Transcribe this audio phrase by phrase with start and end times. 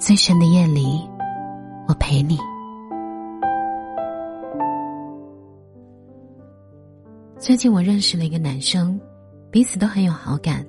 [0.00, 1.06] 最深的夜里，
[1.86, 2.38] 我陪你。
[7.38, 8.98] 最近我认识了一个男生，
[9.50, 10.64] 彼此都很有好感。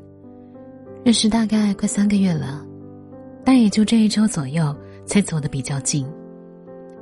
[1.05, 2.61] 认识大概快三个月了，
[3.45, 4.75] 但也就这一周左右
[5.05, 6.05] 才走得比较近。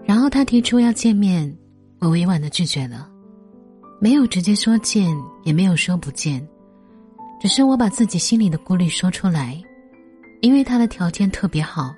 [0.04, 1.52] 然后他提出要见面，
[2.00, 3.10] 我委婉的拒绝了，
[4.00, 5.12] 没有直接说见，
[5.46, 6.48] 也没有说不见，
[7.42, 9.60] 只是我把自己心里的顾虑说出来，
[10.42, 11.92] 因为他的条件特别好。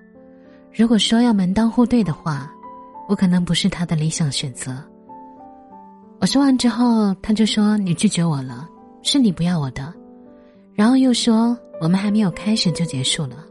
[0.73, 2.49] 如果说要门当户对的话，
[3.09, 4.81] 我可能不是他的理想选择。
[6.19, 8.69] 我说完之后，他就说：“你拒绝我了，
[9.01, 9.93] 是你不要我的。”
[10.73, 13.45] 然后又说：“我们还没有开始就结束了。”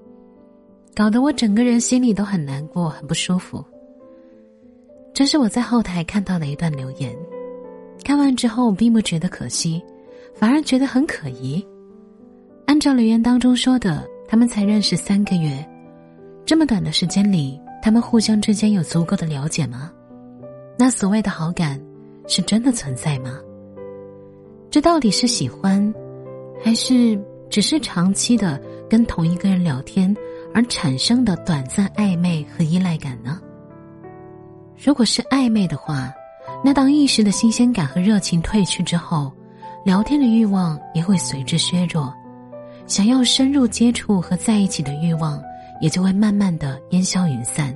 [0.97, 3.65] 搞得我整个人心里都很难过，很不舒服。
[5.13, 7.15] 这是我在后台看到的一段留言，
[8.03, 9.83] 看完之后我并不觉得可惜，
[10.35, 11.65] 反而觉得很可疑。
[12.67, 15.65] 按照留言当中说的，他们才认识三个月。
[16.51, 19.89] 这么短的时间里，他们互相之间有足够的了解吗？
[20.77, 21.81] 那所谓的好感，
[22.27, 23.39] 是真的存在吗？
[24.69, 25.95] 这到底是喜欢，
[26.61, 27.17] 还是
[27.49, 30.13] 只是长期的跟同一个人聊天
[30.53, 33.41] 而产生的短暂暧昧和依赖感呢？
[34.77, 36.13] 如果是暧昧的话，
[36.65, 39.33] 那当一时的新鲜感和热情褪去之后，
[39.85, 42.13] 聊天的欲望也会随之削弱，
[42.89, 45.41] 想要深入接触和在一起的欲望。
[45.81, 47.75] 也就会慢慢的烟消云散。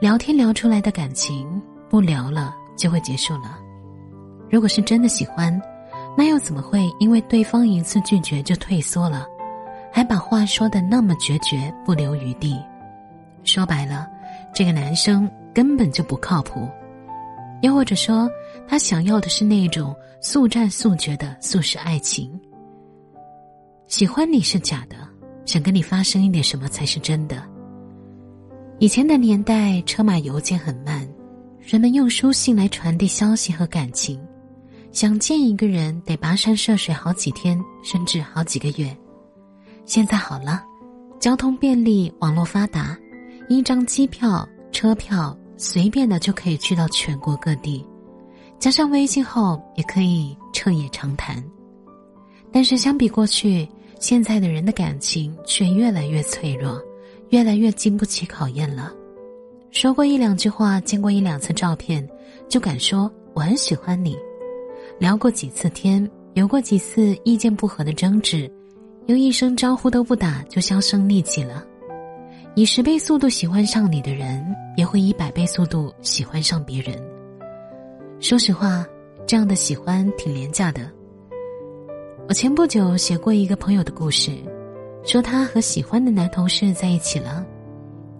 [0.00, 3.58] 聊天聊出来的感情，不聊了就会结束了。
[4.50, 5.60] 如果是真的喜欢，
[6.16, 9.26] 那又怎么会因为对方一次拒绝就退缩了，
[9.92, 12.56] 还把话说的那么决绝，不留余地？
[13.44, 14.06] 说白了，
[14.54, 16.68] 这个男生根本就不靠谱。
[17.62, 18.30] 又或者说，
[18.68, 22.30] 他想要的是那种速战速决的速食爱情。
[23.86, 24.96] 喜欢你是假的。
[25.48, 27.42] 想跟你发生一点什么才是真的。
[28.78, 31.08] 以前的年代，车马邮件很慢，
[31.58, 34.20] 人们用书信来传递消息和感情。
[34.92, 38.94] 想见一个人，得跋山涉水好几天，甚至好几个月。
[39.86, 40.62] 现在好了，
[41.18, 42.94] 交通便利，网络发达，
[43.48, 47.82] 一张机票、车票，随便的就可以去到全国各地。
[48.58, 51.42] 加上微信后，也可以彻夜长谈。
[52.52, 53.66] 但是相比过去，
[53.98, 56.80] 现在的人的感情却越来越脆弱，
[57.30, 58.92] 越来越经不起考验了。
[59.70, 62.08] 说过一两句话，见过一两次照片，
[62.48, 64.14] 就敢说我很喜欢你；
[64.98, 68.50] 聊过几次天，有过几次意见不合的争执，
[69.06, 71.64] 又一声招呼都不打就销声匿迹了。
[72.54, 74.44] 以十倍速度喜欢上你的人，
[74.76, 76.96] 也会以百倍速度喜欢上别人。
[78.20, 78.86] 说实话，
[79.26, 80.90] 这样的喜欢挺廉价的。
[82.28, 84.32] 我前不久写过一个朋友的故事，
[85.02, 87.42] 说他和喜欢的男同事在一起了，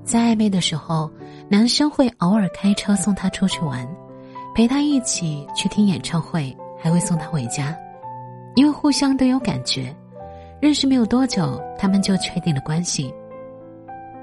[0.02, 1.10] 在暧昧的时候，
[1.46, 3.86] 男生会偶尔开车送她出去玩，
[4.54, 7.76] 陪她一起去听演唱会，还会送她回家，
[8.56, 9.94] 因为互相都有感觉，
[10.58, 13.12] 认识没有多久，他们就确定了关系。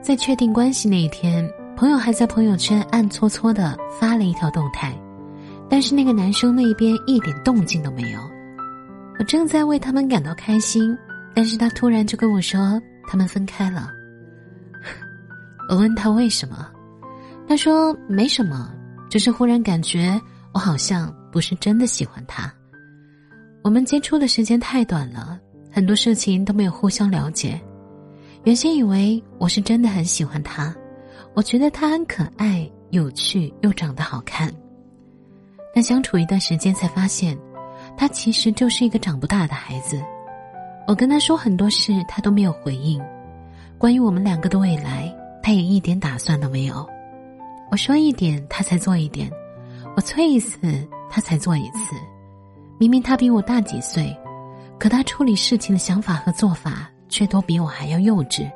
[0.01, 1.47] 在确定关系那一天，
[1.77, 4.97] 朋友还在朋友圈暗搓搓的发了一条动态，
[5.69, 8.19] 但是那个男生那边一点动静都没有。
[9.17, 10.97] 我正在为他们感到开心，
[11.33, 13.89] 但是他突然就跟我说他们分开了。
[15.69, 16.69] 我问他为什么，
[17.47, 18.71] 他说没什么，
[19.09, 20.19] 只是忽然感觉
[20.53, 22.53] 我好像不是真的喜欢他。
[23.63, 25.39] 我们接触的时间太短了，
[25.71, 27.59] 很多事情都没有互相了解。
[28.43, 30.75] 原先以为我是真的很喜欢他，
[31.33, 34.53] 我觉得他很可爱、有趣又长得好看。
[35.73, 37.37] 但相处一段时间才发现。
[37.97, 40.01] 他其实就是一个长不大的孩子，
[40.87, 43.01] 我跟他说很多事，他都没有回应。
[43.77, 46.87] 关于我们两个的未来，他也一点打算都没有。
[47.71, 49.29] 我说一点，他才做一点；
[49.95, 50.59] 我催一次，
[51.09, 51.95] 他才做一次。
[52.77, 54.15] 明明他比我大几岁，
[54.77, 58.49] 可他处理事情的想法和做法却都比我还要幼稚。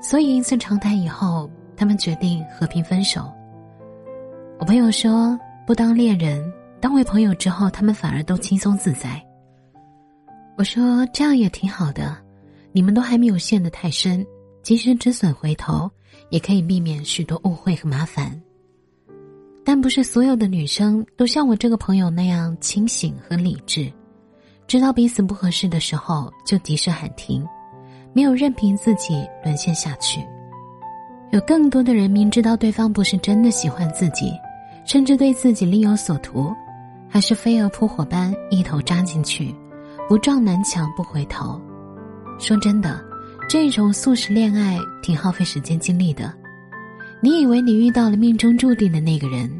[0.00, 3.30] 所以一次长谈以后，他们决定和平分手。
[4.58, 6.42] 我朋友说，不当恋人。
[6.82, 9.24] 当为朋友之后，他们反而都轻松自在。
[10.58, 12.16] 我说这样也挺好的，
[12.72, 14.26] 你们都还没有陷得太深，
[14.64, 15.88] 及时止损回头，
[16.30, 18.36] 也可以避免许多误会和麻烦。
[19.64, 23.88] 但不是所有的女生都像我这个朋友那样清醒和理智，
[24.66, 27.46] 知道彼此不合适的时候就及时喊停，
[28.12, 30.20] 没有任凭自己沦陷下去。
[31.30, 34.32] 有更多的人明知道对方不是真的喜欢自己，
[34.84, 36.52] 甚至对自己另有所图，
[37.12, 39.54] 还是飞蛾扑火般一头扎进去，
[40.08, 41.60] 不撞南墙不回头。
[42.38, 43.04] 说真的，
[43.46, 46.32] 这种速食恋爱挺耗费时间精力的。
[47.20, 49.50] 你以为你遇到了命中注定的那个人，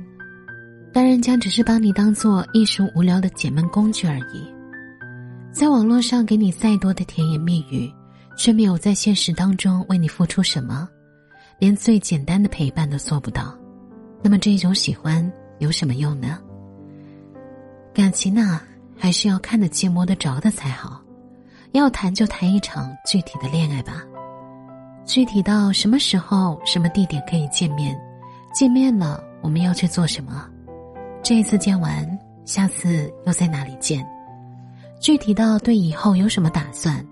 [0.94, 4.50] 但人家只是把你当做一时无聊的解闷工具而已。
[5.52, 7.92] 在网络上给你再多的甜言蜜语，
[8.34, 10.88] 却没有在现实当中为你付出什么。
[11.58, 13.54] 连最简单的陪伴都做不到，
[14.22, 16.38] 那么这种喜欢有什么用呢？
[18.02, 18.60] 感情呢，
[18.98, 21.00] 还是要看得见、摸得着的才好。
[21.70, 24.02] 要谈就谈一场具体的恋爱吧，
[25.06, 27.96] 具体到什么时候、什么地点可以见面，
[28.52, 30.44] 见面了我们要去做什么，
[31.22, 34.04] 这一次见完，下次又在哪里见？
[35.00, 37.06] 具体到对以后有什么打算？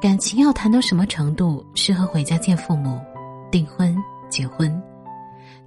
[0.00, 2.98] 感情要谈到什么程度，适合回家见父母？
[3.50, 3.94] 订婚、
[4.30, 4.82] 结婚，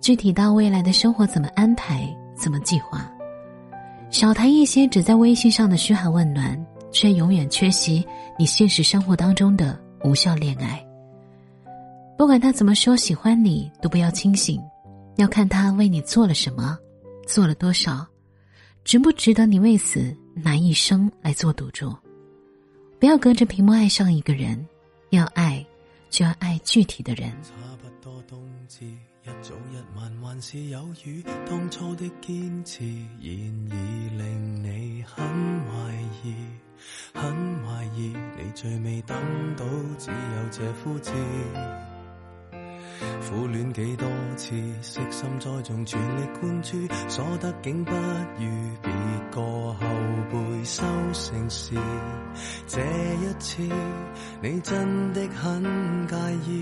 [0.02, 3.08] 具体到未来的生活怎么安排、怎么计划，
[4.10, 8.06] 少谈一些只在微信上的嘘寒问暖，却永远缺席
[8.40, 10.82] 你现实生活当中的无效恋爱。
[12.18, 14.62] 不管他怎么说喜欢你，都不要清醒，
[15.18, 16.78] 要看他为你做了什么，
[17.28, 18.08] 做了多少，
[18.86, 21.94] 值不值得你为此拿一生来做赌注？
[23.00, 24.66] 不要隔着屏幕爱上一个人，
[25.10, 25.64] 要爱，
[26.10, 27.30] 就要爱具体的人。
[29.26, 32.84] 一早一晚还是有雨，当初的坚持，
[33.20, 33.76] 然而
[34.20, 35.26] 令你很
[35.66, 35.92] 怀
[36.24, 36.36] 疑，
[37.12, 37.34] 很
[37.66, 39.18] 怀疑，你最未等
[39.56, 39.66] 到，
[39.98, 41.12] 只有这呼字。
[43.28, 44.08] 苦恋几多
[44.38, 48.46] 次，悉心栽种，全力灌注，所得竟不如
[48.84, 48.92] 别
[49.32, 49.80] 个后
[50.30, 50.84] 辈收
[51.14, 51.74] 成时。
[52.68, 53.64] 这一次，
[54.40, 56.16] 你真的很介
[56.48, 56.62] 意，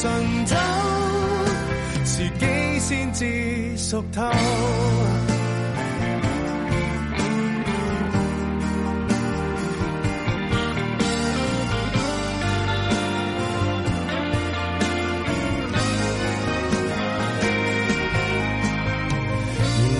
[0.00, 0.10] 成
[0.46, 0.56] 醇酒，
[2.06, 2.46] 时机
[2.80, 3.76] 先至。
[3.76, 4.22] 熟透。
[4.22, 4.32] 现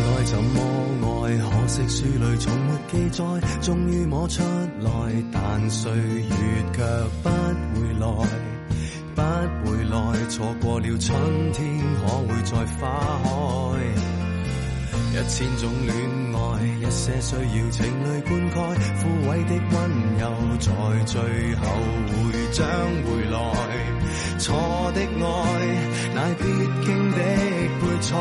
[0.07, 0.57] 在怎么
[1.03, 1.37] 爱？
[1.37, 3.23] 可惜书里从没记载。
[3.61, 4.43] 终于摸出
[4.81, 4.91] 来，
[5.31, 6.25] 但岁月
[6.73, 6.83] 却
[7.23, 8.50] 不回来。
[9.91, 9.97] 来，
[10.29, 13.29] 错过了春天，可会再花开？
[15.13, 15.97] 一千种恋
[16.33, 16.39] 爱，
[16.79, 18.55] 一些需要情泪灌溉，
[19.01, 19.77] 枯萎的温
[20.19, 20.25] 柔，
[20.61, 20.71] 在
[21.05, 21.21] 最
[21.57, 21.63] 后
[22.07, 22.15] 会
[22.53, 22.65] 将
[23.05, 23.37] 回来。
[24.39, 24.55] 错
[24.95, 25.29] 的爱，
[26.15, 26.45] 乃必
[26.87, 27.17] 经的
[27.81, 28.17] 配菜，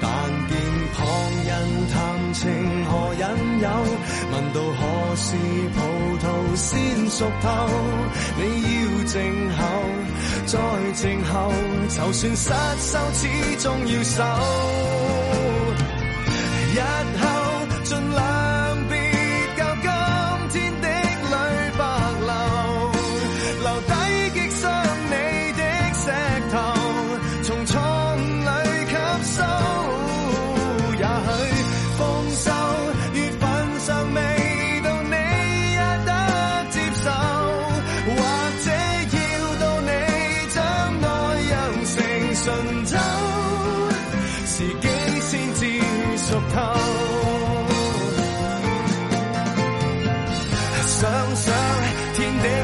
[0.00, 0.06] 但
[0.48, 0.52] 见
[0.92, 0.98] 旁
[1.46, 1.50] 人
[1.92, 1.94] 谈
[2.34, 2.42] 情
[2.84, 3.22] 何引
[3.60, 3.64] 诱，
[4.32, 4.80] 问到何
[5.16, 5.26] 时
[5.72, 5.76] 葡
[6.18, 6.26] 萄
[6.56, 6.66] 先
[7.10, 7.46] 熟透，
[8.38, 9.14] 你要静
[9.56, 9.58] 候，
[10.46, 10.58] 再
[10.92, 11.52] 静候，
[11.88, 13.26] 就算失手，始
[13.58, 14.22] 终要守。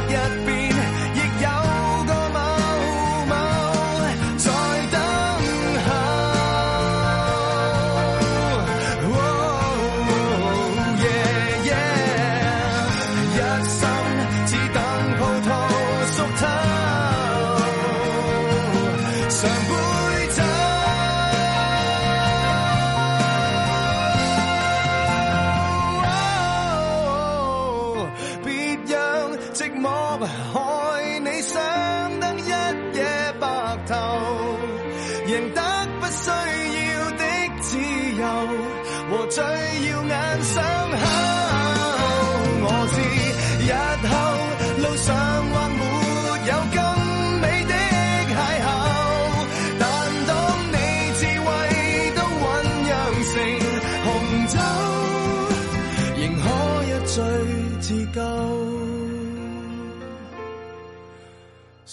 [0.02, 0.61] bahagia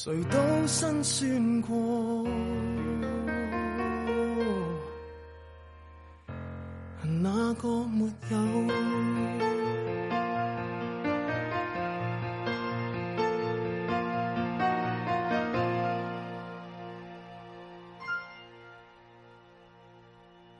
[0.01, 2.23] 谁都辛酸过。
[7.21, 8.48] 那个没有。